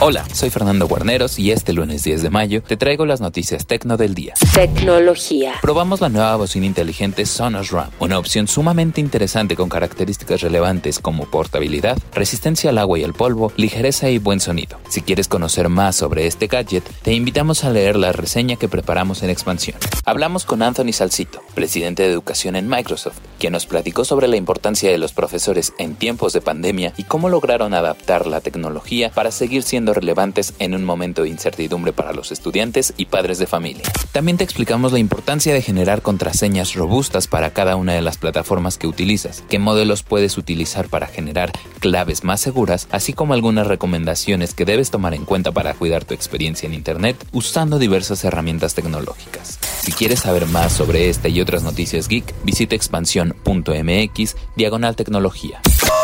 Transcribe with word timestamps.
Hola, 0.00 0.24
soy 0.32 0.48
Fernando 0.50 0.86
Guarneros 0.86 1.40
y 1.40 1.50
este 1.50 1.72
lunes 1.72 2.04
10 2.04 2.22
de 2.22 2.30
mayo 2.30 2.62
te 2.62 2.76
traigo 2.76 3.04
las 3.04 3.20
noticias 3.20 3.66
tecno 3.66 3.96
del 3.96 4.14
día. 4.14 4.34
Tecnología. 4.54 5.54
Probamos 5.60 6.00
la 6.00 6.08
nueva 6.08 6.36
bocina 6.36 6.66
inteligente 6.66 7.26
Sonos 7.26 7.72
RAM, 7.72 7.90
una 7.98 8.16
opción 8.16 8.46
sumamente 8.46 9.00
interesante 9.00 9.56
con 9.56 9.68
características 9.68 10.40
relevantes 10.40 11.00
como 11.00 11.28
portabilidad, 11.28 11.98
resistencia 12.14 12.70
al 12.70 12.78
agua 12.78 13.00
y 13.00 13.02
al 13.02 13.12
polvo, 13.12 13.52
ligereza 13.56 14.08
y 14.08 14.18
buen 14.18 14.38
sonido. 14.38 14.78
Si 14.88 15.02
quieres 15.02 15.26
conocer 15.26 15.68
más 15.68 15.96
sobre 15.96 16.28
este 16.28 16.46
gadget, 16.46 16.84
te 17.02 17.12
invitamos 17.12 17.64
a 17.64 17.70
leer 17.70 17.96
la 17.96 18.12
reseña 18.12 18.54
que 18.54 18.68
preparamos 18.68 19.24
en 19.24 19.30
expansión. 19.30 19.78
Hablamos 20.04 20.44
con 20.44 20.62
Anthony 20.62 20.92
Salcito, 20.92 21.42
presidente 21.56 22.04
de 22.04 22.12
educación 22.12 22.54
en 22.54 22.68
Microsoft, 22.68 23.18
quien 23.40 23.52
nos 23.52 23.66
platicó 23.66 24.04
sobre 24.04 24.28
la 24.28 24.36
importancia 24.36 24.92
de 24.92 24.98
los 24.98 25.12
profesores 25.12 25.72
en 25.76 25.96
tiempos 25.96 26.32
de 26.32 26.40
pandemia 26.40 26.92
y 26.96 27.02
cómo 27.02 27.28
lograron 27.28 27.74
adaptar 27.74 28.28
la 28.28 28.40
tecnología 28.40 29.10
para 29.10 29.32
seguir 29.32 29.64
siendo 29.64 29.87
relevantes 29.94 30.54
en 30.58 30.74
un 30.74 30.84
momento 30.84 31.22
de 31.22 31.28
incertidumbre 31.28 31.92
para 31.92 32.12
los 32.12 32.32
estudiantes 32.32 32.94
y 32.96 33.06
padres 33.06 33.38
de 33.38 33.46
familia. 33.46 33.84
También 34.12 34.36
te 34.36 34.44
explicamos 34.44 34.92
la 34.92 34.98
importancia 34.98 35.54
de 35.54 35.62
generar 35.62 36.02
contraseñas 36.02 36.74
robustas 36.74 37.26
para 37.26 37.50
cada 37.50 37.76
una 37.76 37.94
de 37.94 38.02
las 38.02 38.18
plataformas 38.18 38.78
que 38.78 38.86
utilizas, 38.86 39.44
qué 39.48 39.58
modelos 39.58 40.02
puedes 40.02 40.38
utilizar 40.38 40.88
para 40.88 41.06
generar 41.06 41.52
claves 41.80 42.24
más 42.24 42.40
seguras, 42.40 42.88
así 42.90 43.12
como 43.12 43.34
algunas 43.34 43.66
recomendaciones 43.66 44.54
que 44.54 44.64
debes 44.64 44.90
tomar 44.90 45.14
en 45.14 45.24
cuenta 45.24 45.52
para 45.52 45.74
cuidar 45.74 46.04
tu 46.04 46.14
experiencia 46.14 46.66
en 46.66 46.74
Internet 46.74 47.16
usando 47.32 47.78
diversas 47.78 48.24
herramientas 48.24 48.74
tecnológicas. 48.74 49.58
Si 49.82 49.92
quieres 49.92 50.20
saber 50.20 50.46
más 50.46 50.72
sobre 50.72 51.08
esta 51.08 51.28
y 51.28 51.40
otras 51.40 51.62
noticias 51.62 52.08
geek, 52.08 52.34
visita 52.44 52.74
expansión.mx 52.74 54.36
diagonal 54.56 54.96
tecnología. 54.96 55.60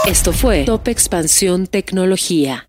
Esto 0.06 0.32
fue 0.32 0.64
Top 0.64 0.88
Expansión 0.88 1.66
Tecnología. 1.66 2.68